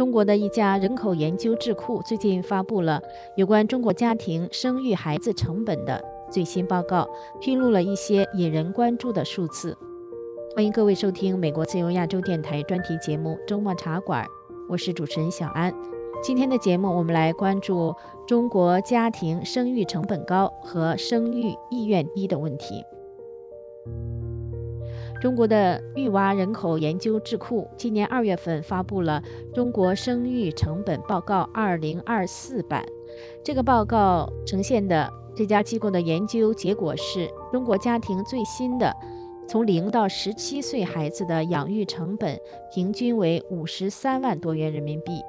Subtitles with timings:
[0.00, 3.02] 中国的一家人口研究智库最近发布了
[3.36, 7.06] 有关中国家庭生育孩子成本的最新报告，
[7.38, 9.76] 披露了一些引人关注的数字。
[10.56, 14.24] 欢迎各位收听美国自由亚洲电台专题节目《周末茶馆》，
[14.70, 15.70] 我是主持人小安。
[16.22, 17.94] 今天的节目，我们来关注
[18.26, 22.82] 中国家庭生育成本高和生育意愿低的问题。
[25.20, 29.22] 中国的育娃人口研究智库今年二月份发布了
[29.54, 32.82] 《中国生育成本报告二零二四版》。
[33.44, 38.96] 这个报告呈现的这家机构的研究结果是中国家庭最新的
[39.46, 42.38] 从零到十七岁孩子的养育成本
[42.72, 45.20] 平均为五十三万多元人民币。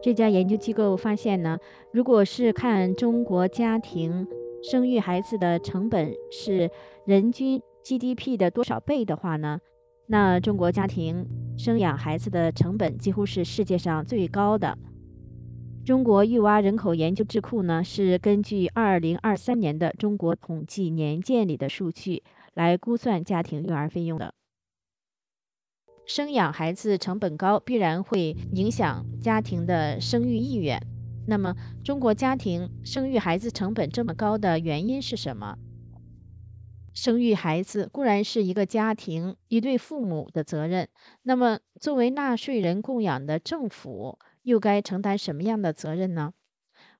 [0.00, 1.58] 这家研究机构发现呢，
[1.90, 4.28] 如果是看中国家庭
[4.62, 6.70] 生育孩子的成本是
[7.04, 7.60] 人均。
[7.88, 9.60] GDP 的多少倍的话呢？
[10.08, 14.76] 那中国家庭生养孩子的成本几乎是世界上最高的。
[15.86, 22.22] 中国育娃人口研究智库呢，是根据2023年的中国统计年鉴里的数据
[22.52, 24.34] 来估算家庭育儿费用的。
[26.04, 30.78] 生养孩子成本高，必然会影响家庭的生育意愿。
[31.26, 35.56] 那么，中国家庭生育孩子成本这么高的原因是什么？
[37.00, 40.88] 生育孩子固然是一个家庭一对父母的责任，
[41.22, 46.32] 那么作为纳税人供养的政府又该承担什么样的责任呢？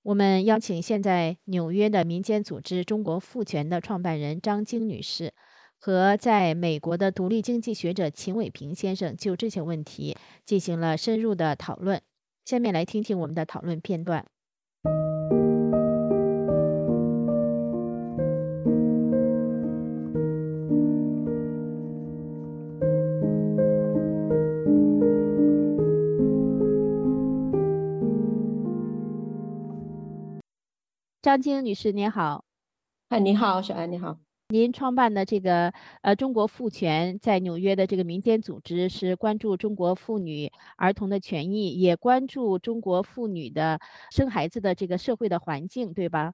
[0.05, 5.35] 我们邀请现在纽约的民间组织中国妇权的创办人张晶女士
[5.77, 12.01] 和在美国的独立经济学者秦伟平先生就这些问题进行了深入的讨论。
[12.45, 14.25] 下面来听听我们的讨论片段。
[31.29, 32.47] 张晶女士，您好。
[33.11, 34.19] 哎，你好，小安，你好。
[34.49, 43.79] 您创办的这个呃中国妇权在纽约的这个民间组织，是关注中国妇女儿童的权益，也关注中国妇女的
[44.11, 46.33] 生孩子的这个社会的环境，对吧？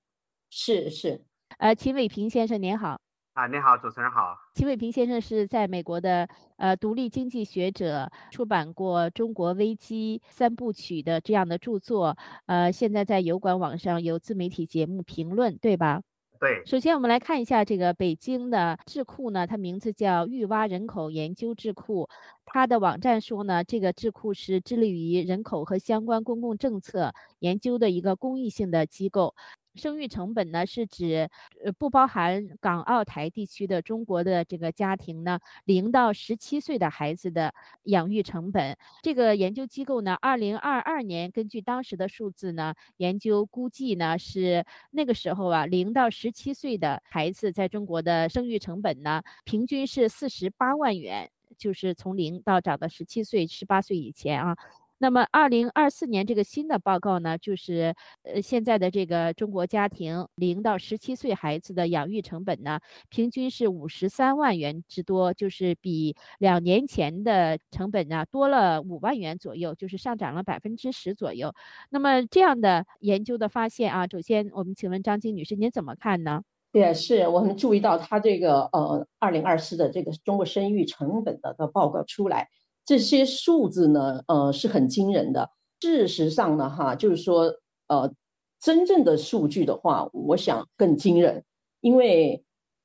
[0.49, 1.25] 是是。
[1.59, 3.01] 呃，秦伟平先生，您好。
[3.35, 4.39] 啊，你好，主持人好。
[4.55, 16.01] 齐伟平先生是在美国的呃独立经济学者，出版过《中国危机三部曲》的这样的著作，呃，现在在油管网上有自媒体节目评论，对吧？
[16.39, 16.63] 对。
[16.65, 22.09] 首先，我们来看一下这个北京的智库呢，它名字叫育蛙人口研究智库，
[22.47, 29.35] 它的网站说呢，这个智库是致力于人口和相关公共政策研究的一个公益性的机构。
[29.75, 31.29] 生育成本呢，是指
[31.65, 37.53] 呃不包含港澳台地区的中国的这个家庭呢，零到十七岁的孩子的
[37.85, 38.77] 养育成本。
[39.03, 54.57] 这个研究机构呢，二零二二年根据当时的数字呢，研究估计呢是那个时候啊，零到十七岁的孩子在中国的生育成本呢，平均是四十八万元，就是从零到长到十七岁、十八岁以前啊。
[55.05, 71.53] 那么，二零二四年这个新的报告呢，就是呃，现在的这个中国家庭零到十七岁孩子的养育成本呢，平均是五十三万元之多，就是比两年前的成本呢多了五万元左右，就是上涨了百分之十左右。
[71.91, 76.41] 那么这样的研究的发现啊，首先我们请问张晶女士，您怎么看呢？
[76.73, 82.49] 也是，我们注意到他这个呃，二零二四的这个中国生育成本的的报告出来。
[82.85, 85.51] 这些数字呢，呃，是很惊人的。
[85.81, 87.53] 事实上呢，哈，就是说，
[87.89, 88.13] 呃，
[88.61, 91.45] 真正的数据的话，我想更惊人。
[91.81, 92.43] 因为，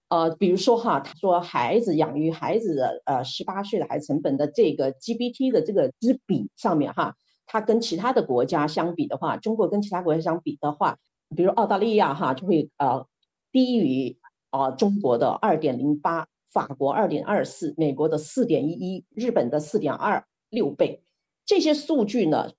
[0.10, 10.98] 呃，比如说哈，他说孩子养育孩子的，呃，十八岁的孩子成本的这个 GPT 的这个之比上面哈，它跟其他的国家相比的话，中国跟其他国家相比的话，
[11.36, 13.06] 比如澳大利亚哈，就会呃
[13.52, 14.18] 低于
[14.50, 16.28] 啊中国的二点零八。
[16.52, 21.04] 法国二点二四，美国的四点一一，日本的四点二六倍，
[21.46, 22.52] 这些数据呢，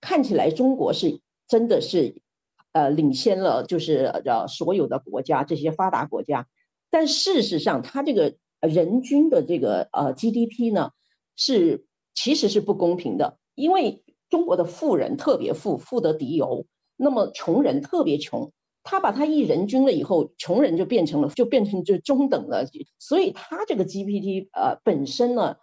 [0.00, 2.20] 看起来中国是真的是，
[2.72, 6.46] 呃，领先了，就是呃所有的国家这些发达国家，
[6.90, 10.90] 但事实上，它这个人均的这个呃 GDP 呢，
[11.36, 16.66] 是其实是不公平的，因为中国的富人特别富，富得敌油，
[16.96, 18.52] 那么穷人特别穷。
[18.82, 22.64] 他把他一人均了以后，穷人就变成了，就变成就中等了，
[22.98, 25.56] 所以他这个 GPT 呃本身呢，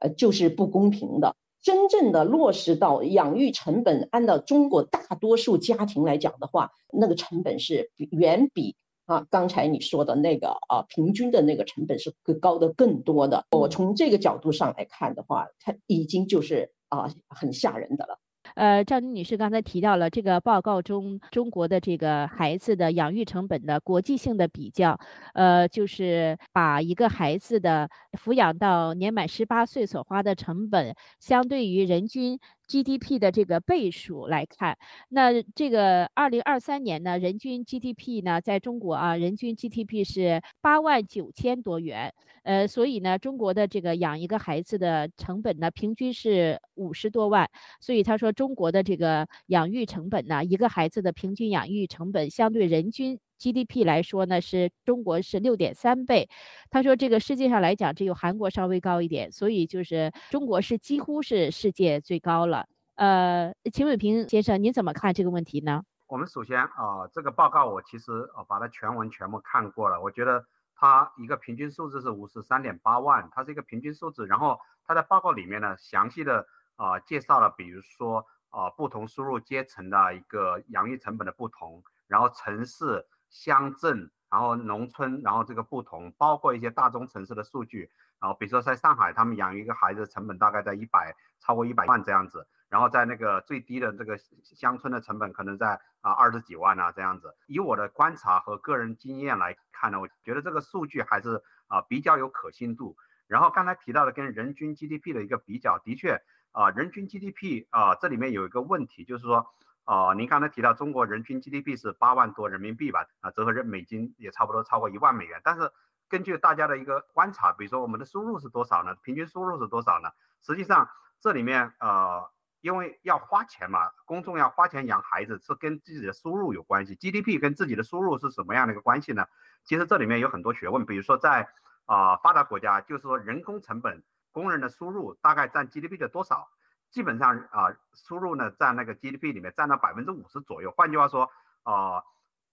[0.00, 1.34] 呃就是不公平的。
[1.62, 8.76] 真正的落实到养育成本，按照中国大多数家庭来讲的话，那个成本是远比
[9.06, 13.46] 啊刚才你说的那个啊平均的那个成本是高的更多的。
[13.52, 16.70] 我从这个角度上来看的话，它已经就是。
[16.90, 18.20] 啊很吓人的了。
[18.54, 24.98] 呃，赵女士刚才提到了这个报告中中国的这个孩子的养育成本的国际性的比较，
[25.34, 34.78] 呃，就是把一个孩子的抚养到年满十八岁所花的成本，相对于人均 GDP 的这个倍数来看，
[35.10, 42.14] 那这个二零二三年呢，人均 GDP 呢，在中国啊，人均 GDP 是八万九千多元，
[42.44, 48.54] 呃，所以呢，中国的这个养一个孩子的成本呢，平均是五十多万，所以他说中。
[48.54, 56.28] 国的这个养育成本呢，一个孩子的平均养育成本相对人均 GDP 来说呢，是中国是六点三倍。
[56.70, 62.66] 他说这个世界上来讲，只有韩国稍微高一点，所以就是中国是几乎是世界最高了。
[62.96, 65.82] 呃，秦伟平先生，您怎么看这个问题呢？
[66.06, 70.44] 我们首先啊，这个报告我其实呃把它全文全部看过了，我觉得
[70.74, 74.26] 它一个平均数字是五十三点八万，它是一个平均数字。
[74.26, 76.46] 然后它在报告里面呢，详细的
[76.76, 78.24] 啊介绍了，比如说。
[78.54, 83.04] 啊，不同收入阶层的一个养育成本的不同，然后城市、
[83.34, 87.90] 乡镇，然后农村，然后这个不同，包括一些大中城市的数据，
[88.20, 97.34] 然后比如说在上海，他们养育一个孩子成本大概在一百，超过一百万这样子，然后在那个最低的这个乡村的成本可能在啊二十几万啊这样子。
[97.48, 102.96] 以我的观察和个人经验来看呢，我觉得这个数据还是啊比较有可信度。
[103.26, 106.22] 然后刚才提到的跟人均 GDP 的一个比较，的确。
[106.54, 109.44] 啊，人均 GDP 啊，这里面有一个问题，就是说，
[109.84, 113.06] 啊，您刚才提到中国人均 GDP 是八万多人民币吧？
[113.20, 115.40] 啊，折合人美金也差不多超过一万美元。
[115.44, 115.70] 但是
[116.08, 118.94] 根据大家的一个观察，比如说我们的收入是多少呢？
[119.02, 120.10] 平均收入是多少呢？
[120.40, 120.88] 实际上
[121.20, 126.94] 这里面呃，因为要花钱嘛，公众要花钱养孩子是跟自己的收入有关系。
[126.94, 129.26] GDP 跟自己的收入是什么样的一个关系呢？
[129.64, 131.48] 其实这里面有很多学问，比如说在
[131.84, 134.02] 啊发达国家，就是说人工成本。
[134.32, 136.48] 工人的收入大概占 GDP 的多少？
[136.94, 140.70] 基本上啊，收入呢占那个 GDP 里面占到百分之五十左右。
[140.70, 141.28] 换句话说，
[141.64, 142.04] 啊，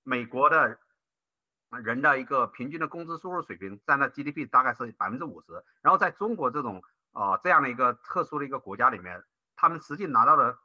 [0.02, 0.80] 美国的
[1.70, 5.64] 人的一个平均的工资收入水平占到 GDP 大概是百分之五十。
[5.84, 9.24] 然后在中国这种啊这样的一个特殊的一个国家里面，
[9.56, 10.58] 他们实际拿到的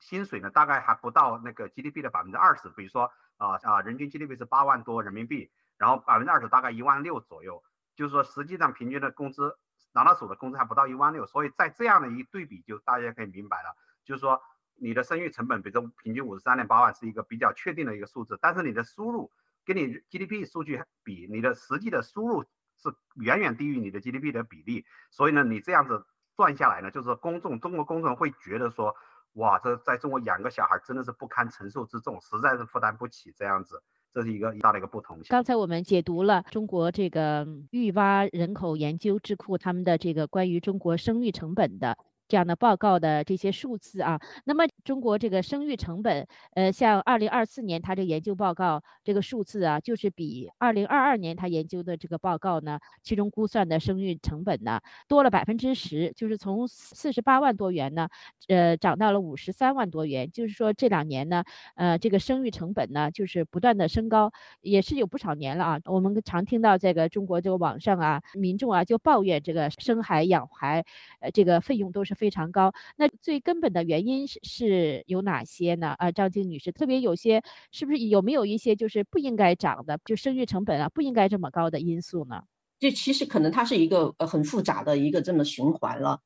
[0.00, 2.68] 薪水呢，大概还不到那个 GDP 的百分之二十。
[2.70, 5.48] 比如说啊啊，人均 GDP 是八万多人民币，
[5.78, 7.62] 然后百分之二十大概一万六左右，
[7.94, 9.56] 就是说实际上平均的工资。
[9.92, 14.40] 拿到手的工资还不到一万六，所以在这样的一对比，就大家可以明白了，就是说
[14.74, 19.30] 你的生育成本，比如说平均五十三点八万是一个比较确定的一个数字，但是你的收入
[19.64, 22.42] 跟你 GDP 数据比，你的实际的收入
[22.76, 26.04] 是远远低于你的 GDP 的比例，所以呢，你这样子
[26.34, 28.96] 算下来呢，就是公众中国公众会觉得说，
[29.34, 33.82] 哇，这在中国养个小孩真的是不堪承受之重，实在是负担不起这样子。
[34.14, 35.18] 这是一个大的一个不同。
[35.28, 41.96] 刚才我们解读了中国这个育蛙人口研究智库他们的这个关于中国生育成本的。
[42.32, 58.08] 这样的报告的这些数字啊，那么中国这个生育成本，呃，像二零二四年他这个研究报告这个数字啊，就是比二零二二年他研究的这个报告呢，其中估算的生育成本呢多了百分之十，就是从四十八万多元呢，
[58.48, 61.44] 呃，涨到了五十三万多元，就是说这两年呢，
[61.74, 64.32] 呃，这个生育成本呢就是不断的升高，
[64.62, 65.78] 也是有不少年了啊。
[65.84, 70.82] 我们常听到这个中国这个网上啊，民众啊就抱怨这个生孩养孩，
[71.20, 72.16] 呃，这个费用都是。
[72.22, 75.88] 非常高，那最根本的原因是是有哪些呢？
[75.98, 82.44] 啊，张静女士，特别有些是不是有没有一些就是不应该涨的，就生育成本啊不应该这么高的因素呢？
[82.78, 86.20] 这其实可能它是一个呃很复杂的一个这么循环了，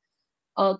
[0.54, 0.78] 呃，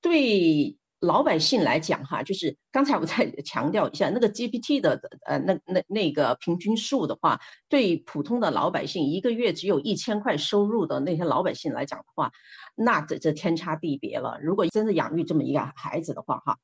[0.00, 0.78] 对。
[1.04, 12.30] 老百姓来讲，哈，就是刚才我再 强调一下，那个 GPT 的呃，那那那个平均数的话，对普通的老百姓一个月只有一千块收入的那些老百姓来讲的话，
[12.74, 14.38] 那这这天差地别了。
[14.42, 16.56] 如果真的养育这么一个孩子的话，哈，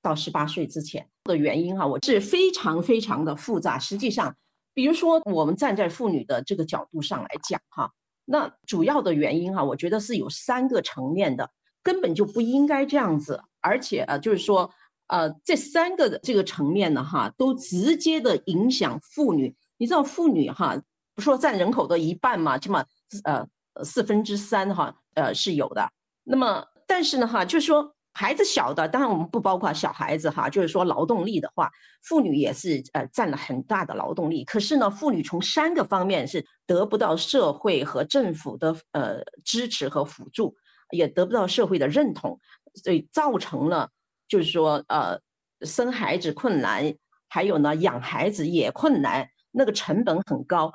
[0.00, 3.78] 到十八岁之前的原因哈，我是非常非常的复杂。
[3.78, 4.34] 实际上，
[4.72, 7.90] 比如说我们站在妇女的这个角度上来讲，哈，
[8.24, 11.50] 那主要的原因哈，我觉得是有三个层面的。
[11.82, 14.70] 根本就不应该这样子，而且啊，就是说，
[15.08, 19.54] 呃，这三个的这个层面呢，哈，都直接的影响妇女。
[19.76, 20.80] 你知道妇女哈，
[21.14, 22.84] 不说占人口的一半嘛，起码
[23.24, 23.46] 呃
[23.84, 25.88] 四分之三哈，呃是有的。
[26.24, 31.70] 那么，但是呢，哈，就是说孩子小的，当然我们不包括小孩子哈，就是说劳动力的话，
[32.02, 34.44] 妇女也是呃占了很大的劳动力。
[34.44, 40.56] 可是呢，妇女从三个方面是得不到社会和政府的呃支持和辅助。
[40.92, 42.36] 也得不到社会的认同，
[42.74, 43.90] 所以造成了
[44.28, 45.20] 就是说，呃，
[45.62, 46.94] 生孩子困难，
[47.28, 50.72] 还有呢，养孩子也困难，那个成本很高。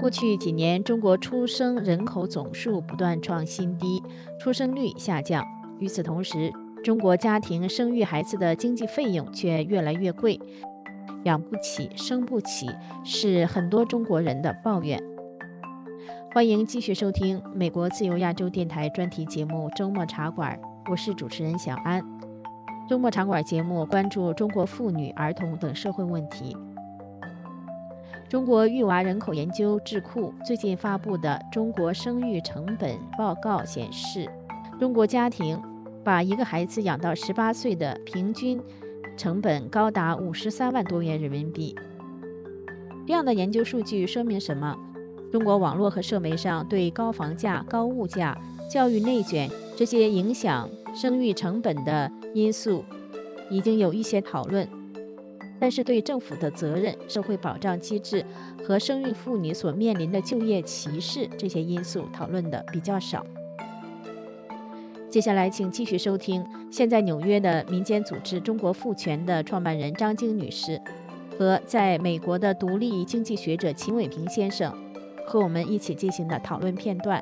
[0.00, 4.02] 过去几年，中国出生人口总数不断创新低，
[4.40, 5.44] 出生率下降。
[5.78, 10.40] 与此同时，中国家庭生育孩子的经济费用却越来越贵，
[11.24, 12.66] 养不起、生不起，
[13.04, 15.02] 是很多中国人的抱怨。
[16.32, 20.58] 欢迎继续收听美国自由亚洲电台专题节目《周末茶馆》，
[20.90, 22.02] 我是主持人小安。
[22.88, 26.56] 周末茶馆节目关注中国妇女、儿童等社会问题。
[28.28, 34.30] 中国育娃人口研究智库最近发布的《中国生育成本报告》显示，
[34.78, 35.60] 中国家庭
[36.02, 38.60] 把一个孩子养到十八岁的平均
[39.20, 41.76] 成本高达五十三万多元人民币。
[43.06, 44.74] 这样的研究数据说明什么？
[45.30, 48.34] 中国网络和社媒上对高房价、高物价、
[48.70, 52.82] 教育内卷这些影响生育成本的因素
[53.50, 54.66] 已经有一些讨论。
[55.60, 58.24] 但是对政府的责任、社会保障机制
[58.66, 63.22] 和生育妇女所面临的就业歧视这些因素讨论的比较少。
[65.10, 70.80] 接下来，请继续收听现在纽约的民间组织“中国赋权”的创办人张晶女士
[71.36, 74.72] 和在美国的独立经济学者秦伟平先生
[75.26, 77.20] 和我们一起进行的讨论片段。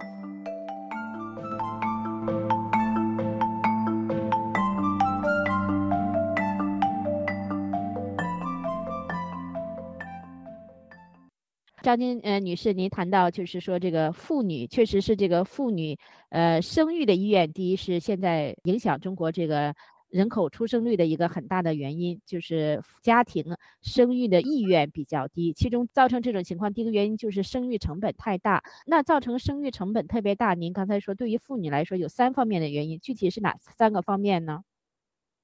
[11.89, 19.75] 张晶呃女士，您谈到就是说这个妇女确实是这个妇女呃生育的意愿低，是现在影响中国这个
[20.11, 25.55] 人口出生率的一个很大的原因，就是家庭生育的意愿比较低。
[25.55, 28.63] 其中造成这种情况，第一个原因就是生育成本太大。
[28.85, 34.61] 那造成生育成本特别大，您刚才说对于妇女来说有三方面的原因，具体是哪三个方面呢？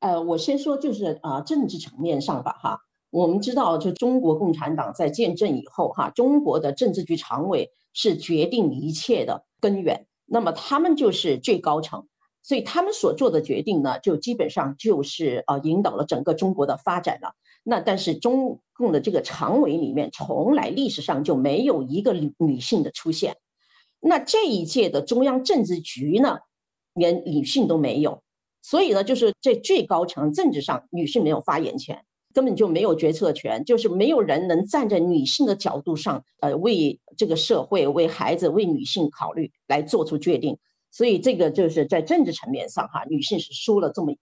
[0.00, 2.80] 呃，我先说就是啊政治层面上吧，哈。
[3.14, 10.04] 我们知道，就中国共产党在建政以后，哈，中国的政治局常委是决定一切的根源。
[10.26, 12.04] 那么他们就是最高层，
[12.42, 17.32] 所以他们所做的决定呢，就基本上就是呃引导了整个中国的发展了。
[17.62, 23.36] 那但是中共的这个常委里面，从来历史上就没有一个女女性的出现。
[24.00, 26.38] 那这一届的中央政治局呢，
[26.94, 28.24] 连女性都没有，
[28.60, 32.04] 所以呢，就是在最高层政治上，女性没有发言权。
[32.34, 40.58] 根本就没有决策权，就是没有人能站在女性的角度上，呃，为这个社会、为孩子、为女性考虑，来做出决定。
[40.90, 44.18] 所以这个就是在政治层面上，哈，女性是输了这么一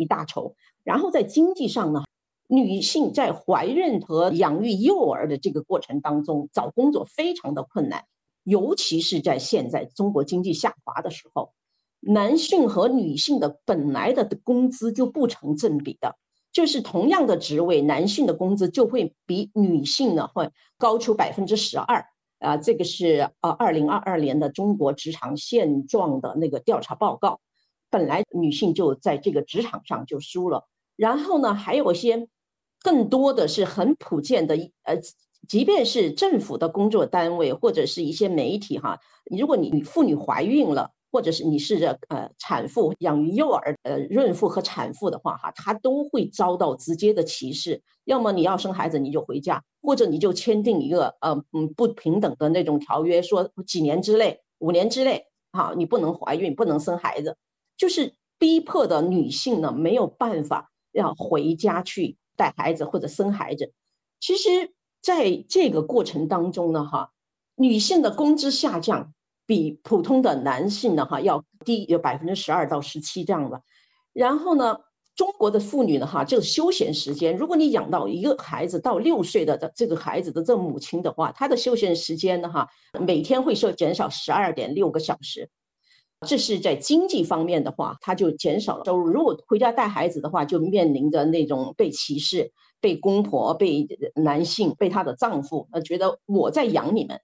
[0.00, 0.54] 一大筹。
[0.84, 2.04] 然后在经济上呢，
[2.48, 8.04] 女性在怀孕和养育幼儿的这个过程当中，找工作非常的困难，
[8.44, 11.52] 尤其是在现在中国经济下滑的时候，
[12.00, 16.16] 男性和女性的本来的工资就不成正比的。
[16.56, 22.02] 就是同样的职位，男性的工资就会比女性呢会高出百分之十二
[22.38, 22.56] 啊！
[22.56, 27.40] 这个是呃二零二二年的中国职场现状的那个调查报告。
[27.90, 30.64] 本来女性就在这个职场上就输了，
[30.96, 32.26] 然后呢，还有一些
[32.82, 34.98] 更多的是很普遍的，呃，
[35.46, 40.90] 即便是政府的工作单位或者是一些媒体哈，如果你妇女怀孕了。
[41.12, 41.76] 或者是你是
[42.08, 47.80] 呃产妇养育幼儿呃孕妇和产妇的话哈，她都会遭到直接的歧视。
[48.04, 57.36] 要么你要生孩子你就回家，或者你就签订一个呃嗯不平等的那种条约，说几年之内五年之内哈你不能怀孕不能生孩子，
[57.76, 63.72] 就是逼迫的女性呢没有办法要回家去带孩子或者生孩子。
[64.20, 67.10] 其实在这个过程当中呢哈，
[67.56, 69.12] 女性的工资下降。
[69.46, 73.62] 比普通的男性呢，哈要低有百分之十二到十七这样的。
[74.12, 74.76] 然后呢，
[75.14, 82.68] 中国的妇女呢，哈这个休闲时间，如果你养到一个孩子到六岁的这这个孩子的这母亲的话，她的休闲时间呢，哈
[83.00, 85.48] 每天会受减少十二点六个小时。
[86.26, 89.06] 这是在经济方面的话，她就减少了收入。
[89.06, 92.50] 如果回家带孩子的话，就面临着那种被歧视、
[92.80, 97.20] 被公婆、被男性、被她的丈夫呃觉得我在养你们。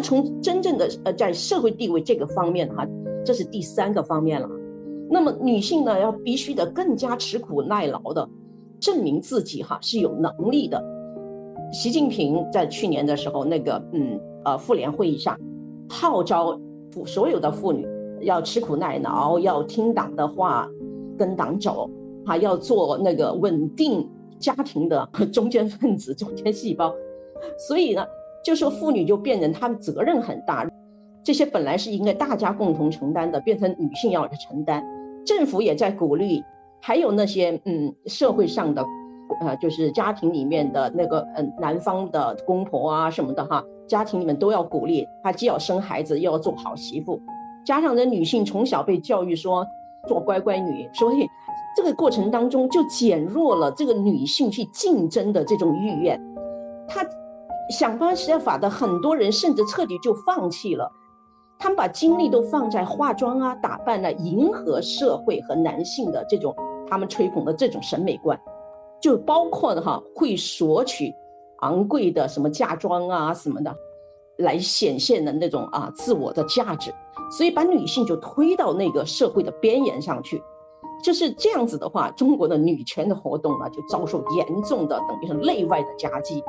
[0.00, 2.86] 从真正的呃在社会地位这个方面哈，
[3.24, 4.48] 这是第三个方面了。
[5.10, 8.28] 那么女性呢，要必须得更加吃苦耐劳的，
[8.78, 10.82] 证明自己哈是有能力的。
[11.72, 15.38] 习近平在去年的时候那个嗯呃妇联会议上，
[15.88, 16.58] 号召
[16.90, 17.86] 妇所有的妇女
[18.22, 20.68] 要吃苦耐劳，要听党的话，
[21.18, 21.90] 跟党走，
[22.24, 26.94] 还要做那个稳定家庭的 中间分子、中间细胞。
[27.68, 28.04] 所以呢。
[28.44, 30.66] 就说妇女就变成她们责任很大，
[31.22, 34.84] 这些本来是应该大家共同承担的，变成女性要去承担。
[35.24, 36.42] 政府也在鼓励，
[36.80, 38.84] 还有那些嗯社会上的
[39.42, 47.20] 呃，就是家庭里面的那个嗯男方的公婆啊什么的哈，家庭里面都要鼓励她，既要生孩子，又要做好媳妇。
[47.64, 49.64] 加上这女性从小被教育说
[50.08, 51.28] 做乖乖女，所以
[51.76, 56.18] 这个过程当中就减弱了这个女性去竞争的这种意愿。
[56.88, 57.04] 她
[57.70, 60.90] 想方设法的很多人甚至彻底就放弃了，
[61.58, 66.54] 他们把精力都放在化妆啊、打扮啊，迎合社会和男性的这种
[66.88, 68.38] 他们吹捧的这种审美观，
[69.00, 71.12] 就包括的哈会索取
[71.60, 73.74] 昂贵的什么嫁妆啊什么的，
[74.38, 76.92] 来显现的那种啊自我的价值，
[77.30, 80.42] 所以把女性就推到那个社会的边缘上去，
[81.04, 86.42] 就是这样子的话，中国的女权的活动呢就遭受严重的等于是内外的夹击。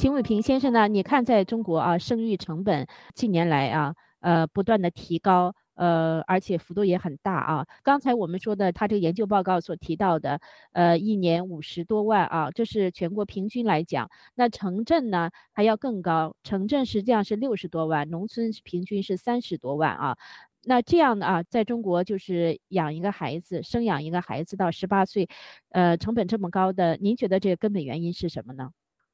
[0.00, 0.88] 秦伟平先生呢？
[0.88, 7.66] 你看，在中国啊，生育成本近年来啊，呃，不断的提高，呃，而且幅度也很大啊。
[7.82, 10.40] 刚才我们说的，他这个研究报告所提到的，
[10.72, 14.08] 呃，一年五十多万啊，这是全国平均来讲。
[14.36, 20.16] 那城镇呢还要更高，城镇实际上是六十多万，农村平均是三十多万啊。
[20.64, 25.28] 那这样的啊，在中国就是养一个孩子，生养一个孩子到十八岁，
[25.72, 28.70] 呃，成本这么高的，您觉得这个根本原因是什么呢？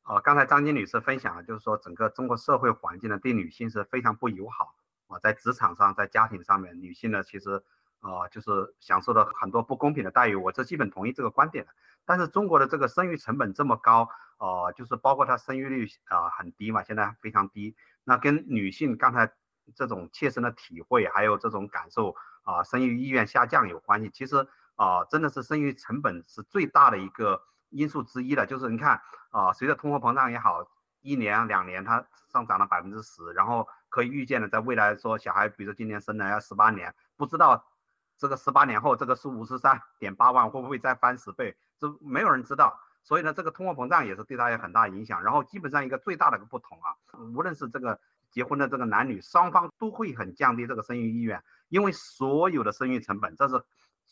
[0.09, 4.77] 呃，刚才张金女士分享了，就是说整个中国社会环境呢，对女性是非常不友好
[5.09, 7.61] 啊，在职场上，在家庭上面，女性呢，其实，
[7.99, 11.73] 呃，就是享受了很多不公平的待遇，我这基本同意这个观点的。
[12.05, 14.09] 但是中国的这个生育成本这么高，
[14.39, 19.33] 呃，就是包括它生育率啊很低嘛，现在非常低，那跟女性刚才
[19.75, 24.09] 这种切身的体会，还有这种感受啊，生育意愿下降有关系。
[24.11, 24.47] 其实
[24.77, 27.43] 啊，真的是生育成本是最大的一个。
[27.71, 29.03] 因素之一的，就是你看
[29.37, 30.66] 啊，随着通货膨胀也好，
[31.03, 37.62] 一年两年它上涨了百分之十，然后可以预见的，在未来说小孩，比如说今年生了要十八年，不知道
[38.16, 42.81] 这个十八年后这个是五十三点八万会不会再翻十倍，这没有人知道。
[43.03, 45.22] 所以呢，这个通货膨胀也是对他有很大影响。
[45.22, 46.96] 然后基本上一个最大的一个不同啊，
[47.35, 53.62] 无论是这个结婚的这个男女双方都会很降低这个生育意愿，因为所有的生育成本，这是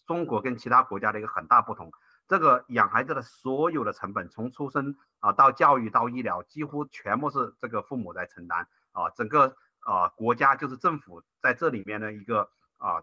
[0.07, 1.91] 中国跟其他国家的一个很大不同。
[2.27, 9.11] 这个养孩子的所有的成本，从出生啊到教育到医疗，几乎全部是这个父母在承担啊。
[9.11, 13.03] 整个啊国家就是政府在这里面的一个啊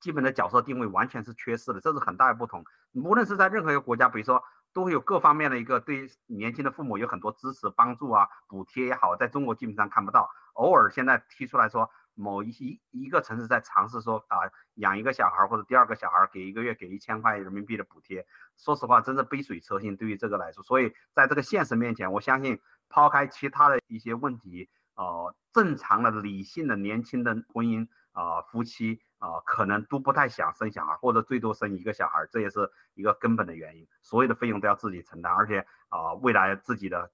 [0.00, 2.64] 基本的角色定位完全是缺失的，这是很大的不同。
[2.92, 11.90] 无论是在任何一个国家，比如说都会有各方面的一个对年轻的父母有很多支持帮助啊补贴也好，在中国基本上看不到，偶尔现在提出来说。
[12.14, 14.38] 某一一一个城市在尝试说啊，
[14.74, 19.96] 养一个小孩或者第二个小孩给一个月给一千块人民币的补贴，说实话，真是杯水车薪。
[19.96, 33.86] 对于这个来说，所以在这个现实面前，我相信抛开其他的一些问题，呃，正常的、理性的、年轻的婚姻啊，夫妻啊，可能都不太想生小孩，或者最多生一个小孩，这也是一个根本的原因。
[34.02, 37.10] 所有的费用都要自己承担，而且啊，未来自己的。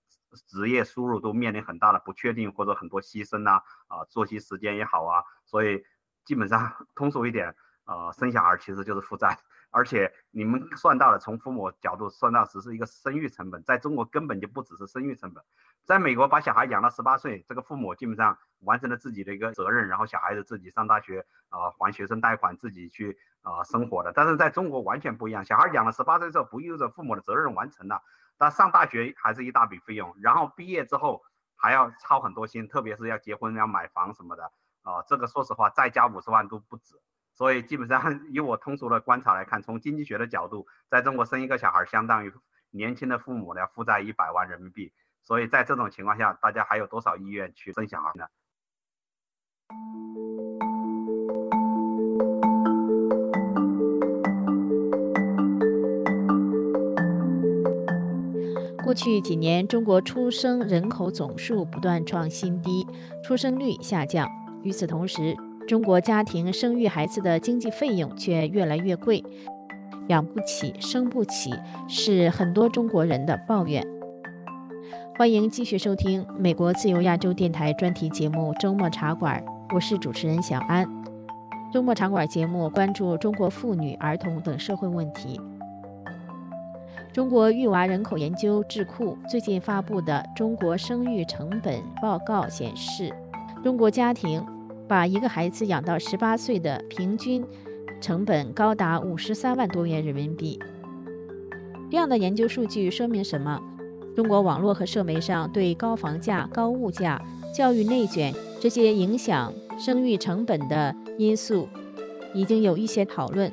[0.46, 5.84] 职业收入都面临很大的不确定，或者很多牺牲呐，啊，作息时间也好啊，所以
[6.24, 9.38] 基本上 通俗一点，呃，生小孩其实就是负债，
[9.70, 15.42] 而且你们算到了，从父母角度算到只是一个生育成本，在中国根本就不只是生育成本，
[15.84, 28.02] 在美国把小孩养到十八岁，这个父母基本上完成了自己的一个责任，然后小孩子自己上大学啊，还学生贷款，自己去啊生活的，但是在中国完全不一样，小孩养了十八岁之后，不意味着父母的责任完成了。
[28.36, 31.22] 但上大学还是一大笔费用，然后毕业之后
[31.54, 34.50] 还要操很多心，特别是要结婚、要买房什么的
[34.82, 36.98] 啊，这个说实话再加五十万都不止。
[37.40, 42.30] 所以基本上 以我通俗的观察来看，从经济学的角度，在中国生一个小孩相当于
[42.70, 44.92] 年轻的父母要负债一百万人民币。
[45.22, 48.26] 所以在这种情况下，大家还有多少意愿去生小孩呢？
[58.84, 62.86] 过去几年，中国出生人口总数不断创新低，
[63.24, 64.28] 出生率下降。
[64.62, 65.34] 与此同时，
[65.70, 69.22] 中国家庭生育孩子的经济费用却越来越贵，
[70.08, 71.54] 养不起、生不起，
[71.86, 73.86] 是很多中国人的抱怨。
[75.16, 79.40] 欢迎继续收听美国自由亚洲电台专题节目《周末茶馆》，
[79.72, 80.84] 我是主持人小安。
[81.72, 85.40] 周末茶馆节目关注中国妇女、儿童等社会问题。
[87.12, 93.14] 中国育娃人口研究智库最近发布的《中国生育成本报告》显示，
[93.62, 94.44] 中国家庭
[94.90, 97.46] 把一个孩子养到十八岁的平均
[98.00, 100.58] 成本高达五十三万多元人民币。
[101.88, 103.62] 这样的研究数据说明什么？
[104.16, 107.22] 中国网络和社媒上对高房价、高物价、
[107.54, 111.68] 教育内卷这些影响生育成本的因素
[112.34, 113.52] 已经有一些讨论，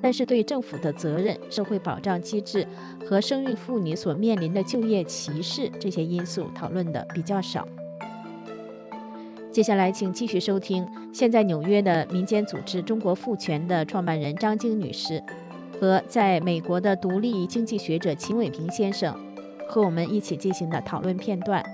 [0.00, 2.66] 但是对政府的责任、社会保障机制
[3.06, 7.68] 和生育妇女所面临的就业歧视这些因素讨论的比较少。
[9.50, 15.20] 接下来，请继续收听现在纽约的民间组织“中国赋权”的创办人张晶女士
[15.80, 19.12] 和在美国的独立经济学者秦伟平先生
[19.68, 21.64] 和我们一起进行的讨论片段。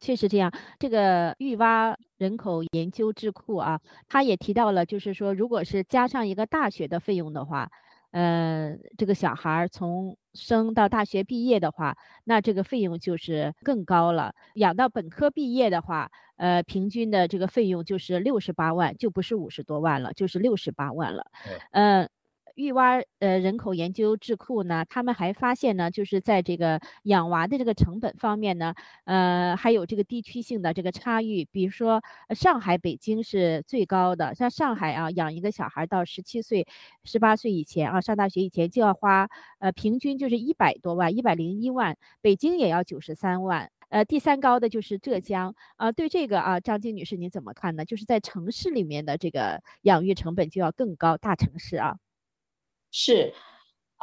[0.00, 7.68] 确实这样，这个育蛙人口研究智库啊，他也提到了，就是说，如果是加上一个大学的费用的话，
[8.12, 14.32] 呃，这个小孩从生到大学毕业的话，那这个费用就是更高了。
[14.54, 21.26] 养到本科毕业的话，呃，平均的这个费用就是六十八万，就不是五十多万了，就是六十八万了。
[21.72, 22.08] 嗯。
[22.54, 31.44] 育娃呃人口研究智库呢，他们还发现呢，就是在这个养娃的这个成本方面呢，呃，还有这个地区性的这个差异。
[31.44, 32.02] 比如说，
[32.34, 34.34] 上海、北京是最高的。
[34.34, 36.66] 像上海啊，养一个小孩到十七岁、
[37.04, 41.96] 十八岁以前啊，上大学以前就要花呃平均就是一百多万，一百零一万。
[42.20, 43.70] 北京也要九十三万。
[43.90, 45.92] 呃，第三高的就是浙江啊。
[45.92, 47.84] 对这个啊，张晶女士您怎么看呢？
[47.84, 51.96] 就是在城市里面的这个养育成本就要更高，大城市啊。
[52.96, 53.34] 是，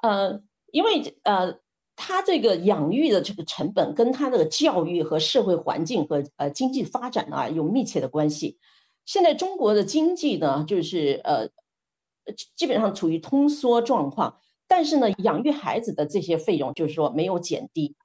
[0.03, 0.37] 呃，
[0.73, 1.57] 因为呃，
[1.95, 8.59] 他这个养育的这个成本跟他的教育和社会环境和呃经济发展啊有密切的关系。
[9.05, 11.47] 现在中国的经济呢，就是呃，
[12.57, 17.95] 基本上处于通缩状况，但是呢，养育孩子的这些费用就是说没有减低，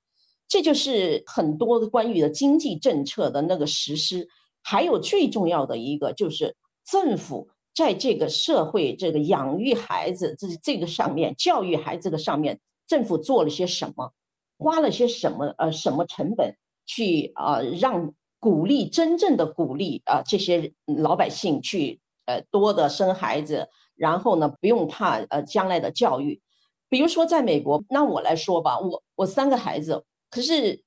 [0.46, 4.28] 这就是很多关于的经济政策的那个实施，
[4.62, 6.54] 还有最重要的一个就是
[6.88, 7.50] 政府。
[7.76, 14.10] 在这个社会，这个养育孩子这这个上面，教育孩子的上面，政府做了些什么，
[14.56, 26.40] 花了些什么，呃，什么成本去啊，让鼓励真正的鼓励啊，这些老百姓去呃多的生孩子，然后呢，不用怕呃将来的教育。
[26.88, 30.82] 比如说在美国，那我来说吧，我我三个孩子，可是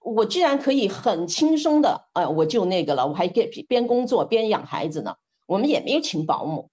[0.00, 5.14] 我居然可以很轻松的，呃，我就那个了，我还边边工作边养孩子呢。
[5.46, 6.70] 我们也没有请保姆，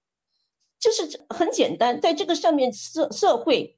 [0.80, 3.78] 就是很简单，在这个上面社社会，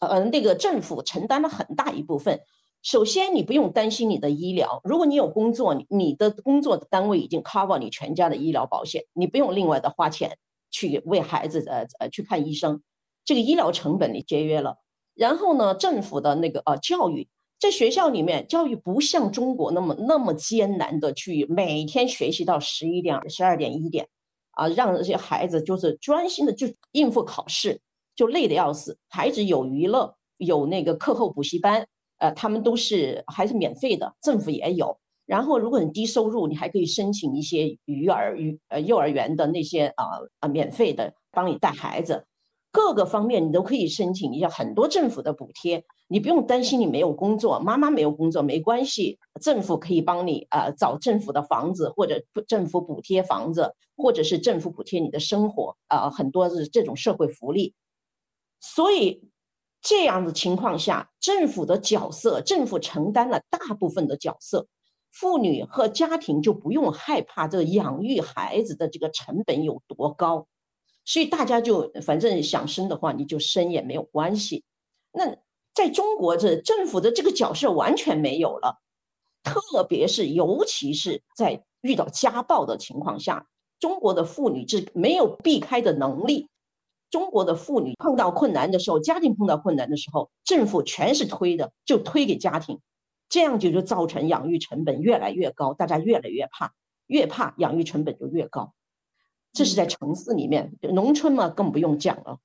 [0.00, 2.40] 呃，那个政府承担了很大一部分。
[2.82, 10.38] 首先，你不用担心你的医疗，如果你有工作，你的工作的单位已经 cover 你全家的医疗保险，你不用另外的花钱
[10.70, 12.82] 去为孩子呃呃去看医生，
[13.24, 14.76] 这个医疗成本你节约了。
[15.14, 17.28] 然后呢，政府的那个呃教育。
[17.60, 24.08] 在学校里面，教育不像中国那么那么艰难的去每天学习到十一点、十二点、一点，
[24.52, 27.78] 啊，让这些孩子就是专心的就应付考试，
[28.16, 28.96] 就累得要死。
[29.10, 34.98] 孩子有娱乐，有那个课后补习班，呃，他们都是还是免费的，政府也有。
[35.26, 40.04] 然后，如果你低收入，你还可以申请一些育儿、育呃幼儿园的那些啊
[40.40, 42.24] 啊免费的帮你带孩子，
[42.72, 45.84] 各个方面你都可以申请一下很多政府的补贴。
[46.06, 57.74] 你不用担心你没有工作，妈妈没有工作没关系，政府可以帮你啊找政府的房子，或者政府补贴房子，或者是政府补贴你的生活啊，很多是这种社会福利。
[58.60, 59.22] 所以
[59.80, 64.66] 这样的情况下，政府的角色，政府承担了大部分的角色，
[65.12, 70.48] 妇女和家庭就不用害怕这养育孩子的这个成本有多高，
[71.04, 74.64] 所以大家就反正想生的话，你就生也没有关系。
[75.12, 75.36] 那。
[75.72, 78.82] 在中国，这政府的这个角色完全没有了，
[79.44, 83.46] 特别是尤其是在遇到家暴的情况下，
[83.78, 86.48] 中国的妇女是没有避开的能力。
[87.08, 92.80] 中国的妇女碰到困难的时候，家庭碰到困难的时候，政府全是推的，就推给家庭，
[93.28, 96.74] 这样就就造成养育成本越来越高，大家越来越怕，
[97.06, 98.74] 越怕养育成本就越高。
[99.52, 102.38] 这是在城市里面，农村嘛更不用讲了。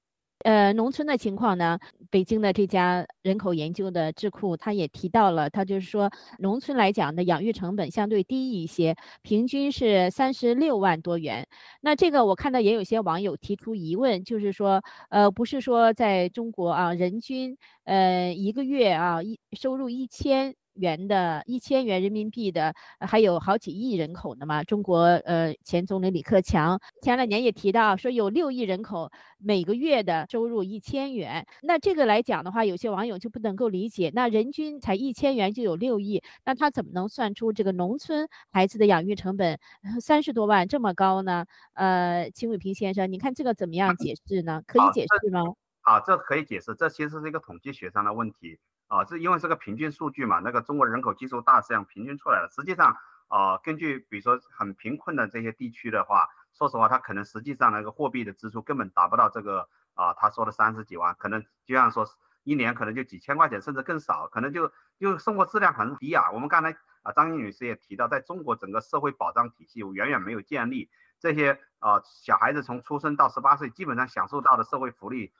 [0.44, 1.80] 呃，农村的情况呢？
[2.12, 11.48] 北京的这家人口研究的智库，他也提到了，他就是说，农村来讲的养育成本相对低一些，平均是三十六万多元。
[11.82, 24.64] 那这个我看到也有些网友提出疑问，就是说，呃，不是说在中国啊，人均呃一个月啊一收入一千元的一千元人民币的，还有好几亿人口呢嘛。
[24.64, 39.60] 中国呃前总理李克强前两年也提到说有六亿人口每个月的收入一千元，那这个来讲的话，有些网友就不能够理解，那人均才一千元就有六亿，那他怎么能算出这个农村孩子的养育成本
[40.02, 41.46] 三十多万这么高呢？
[41.74, 44.62] 呃，秦伟平先生，你看这个怎么样解释呢？
[44.68, 45.42] 可以解释吗？
[45.82, 48.58] 啊，这可以解释，这其实是一个统计学上的问题
[48.96, 52.50] 啊，这因为是个平均数据嘛，那个中国人口基数大，这样平均出来的。
[52.50, 52.96] 实际上，
[53.28, 62.08] 啊，根据比如说很贫困的这些地区的话，说实话，他可能实际上那个货币的支出根本达不到这个啊，他说的三十几万，可能就像说
[62.44, 66.32] 一年可能就几千块钱，甚至更少，可能就就生活质量很低啊。
[66.32, 75.34] 我们刚才啊，张英女士也提到，在中国整个社会保障体系远远没有建立，这些啊小孩子从出生到十八岁，基本上享受到的社会福利。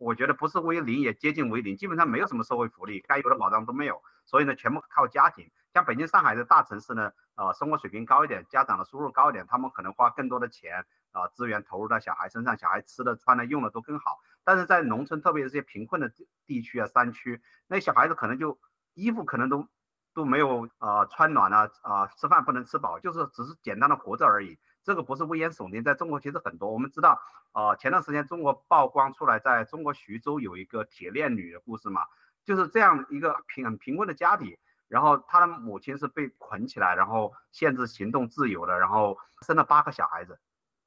[0.00, 5.50] 我觉得不是为零，也接近为零，基本上没有什么社会福利，该有的保障都没有，所以呢，全部靠家庭。
[5.74, 14.18] 像北京、上海的大城市呢，呃，生活水平高一点，家长的收入高一点，他们可能花更多的钱啊，资源投入到小孩身上，小孩吃的、穿的、用的都更好。
[14.42, 16.10] 但是在农村，特别是这些贫困的
[16.46, 18.58] 地区啊、山区，那小孩子可能就
[18.94, 19.68] 衣服可能都
[20.14, 24.58] 都没有啊，穿暖了啊，吃饭不能吃饱，就是只是简单的活着而已。
[24.82, 26.72] 这个不是危言耸听，在中国其实很多。
[26.72, 27.20] 我们知道，
[27.52, 32.00] 啊，前段时间中国曝光出来，在中国徐州有一个铁链女的故事嘛，
[32.44, 34.56] 就是这样一个贫很贫困的家庭，
[34.88, 40.40] 然后她的母亲是被捆起来，然后限制行动自由的，然后生了八个小孩子，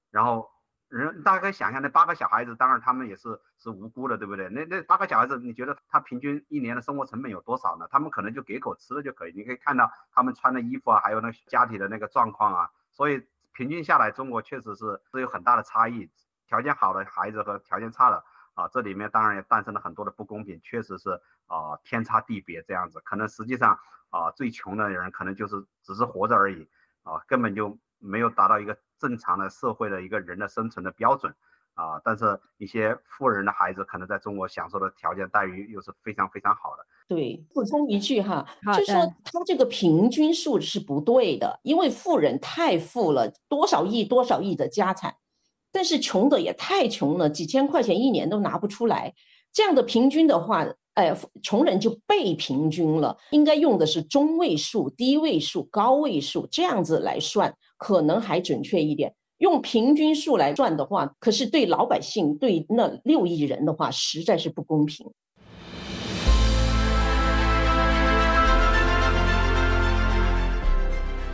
[0.09, 0.49] 然后
[0.89, 4.49] 人大家可以想象，那八个小孩子，当然他们也是是无辜的，对不对？
[4.49, 7.87] 那那八个小孩子，你觉得他平均一年的生活成本有多少呢？
[7.91, 13.23] 他们可能就给口吃的就可以，你可以看到他们穿的衣服啊，还有那家庭的那个状况啊，所以。
[13.53, 16.09] 平均下来，中国确实是是有很大的差异，
[16.47, 18.23] 条件好的孩子和条件差的
[18.55, 21.11] 啊，这里面当然也诞生了很多的不公平，确实是
[21.47, 22.99] 啊天差地别这样子。
[23.05, 26.67] 可能实际上啊最穷的人可能就是只是活着而已
[27.03, 31.33] 啊，根本就没有达到一个正常的社会的一个人的生存的标准
[31.75, 32.01] 啊。
[32.03, 36.85] 但是一些富人的孩子可能在中国享受的条件待遇又是非常非常好的。
[37.13, 38.45] 对，补充一句哈，
[38.77, 45.13] 就说他这个平均数是不对的，因为富人太富了，多少亿多少亿的家产，
[45.71, 49.13] 但是穷的也太穷了，几千块钱一年都拿不出来。
[49.51, 53.15] 这样的平均的话，哎，穷人就被平均了。
[53.31, 59.13] 应该用的是中位数、低位数、高位数这样子来算，可能还准确一点。
[59.37, 65.05] 用平均数来算的话，可是对老百姓，对那六亿人的话，实在是不公平。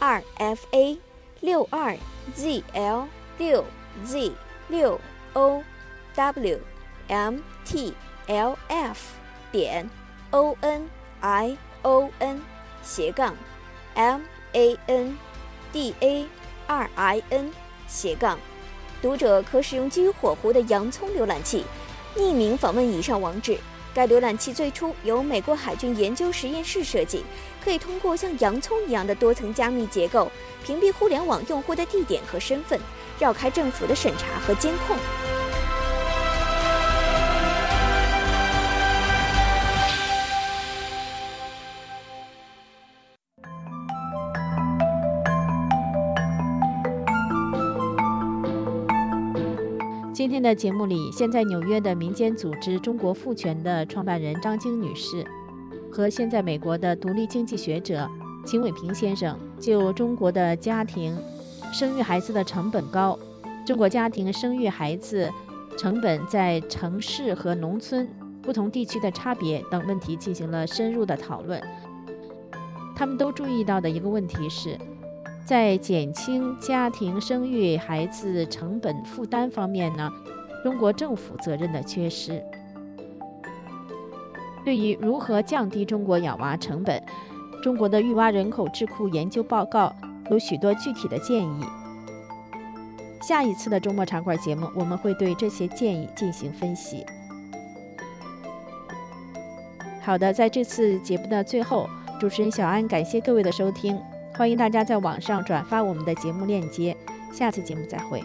[0.00, 0.98] 二 f a
[1.40, 1.94] 六二
[2.34, 3.62] z l 六
[4.02, 4.32] z
[4.68, 4.98] 六
[5.34, 5.62] o
[6.14, 6.58] w
[7.08, 7.92] m t
[8.26, 9.14] l f
[9.52, 9.88] 点
[10.30, 10.88] o n
[11.20, 12.40] i o n
[12.82, 13.36] 斜杠
[13.94, 14.22] m
[14.54, 15.18] a n
[15.70, 16.26] d a
[16.66, 17.52] 二 i n
[17.86, 18.38] 斜杠，
[19.02, 21.66] 读者可使用基于火狐的洋葱浏览器，
[22.16, 23.58] 匿名访问以上网址。
[23.92, 27.24] 该浏览器最初由美国海军研究实验室设计，
[27.64, 30.30] 可以通过像洋葱一样的多层加密结构，
[30.64, 32.78] 屏蔽互联网用户的地点和身份，
[33.18, 34.96] 绕开政府的审查和监控。
[50.30, 55.26] 今天的节目里，现在纽约的民间组织“中国父权”的创办人张晶女士，
[55.90, 58.08] 和现在美国的独立经济学者
[58.46, 61.18] 秦伟平先生，就中国的家庭
[61.72, 63.18] 生育孩子的成本高，
[63.66, 65.28] 中国家庭生育孩子
[65.76, 68.08] 成本在城市和农村
[68.40, 71.60] 不同地区的差别等问题进行了深入的讨论。
[72.94, 74.78] 他们都注意到的一个问题是。
[75.50, 80.08] 在减轻家庭生育孩子成本负担方面呢，
[80.62, 82.40] 中国政府责任的缺失。
[84.64, 87.02] 对于如何降低中国养娃成本，
[87.64, 89.92] 中国的育娃人口智库研究报告
[90.30, 91.64] 有许多具体的建议。
[93.20, 97.04] 下一次的周末茶馆节目，我们会对这些建议进行分析。
[100.00, 101.90] 好的，在这次节目的最后。
[102.20, 103.98] 主持人小安，感谢各位的收听，
[104.40, 106.96] 欢迎大家在网上转发我们的节目链接，
[107.30, 108.24] 下次节目再会。